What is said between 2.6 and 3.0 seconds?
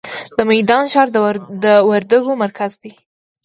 دی